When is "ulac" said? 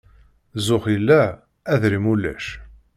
2.13-2.45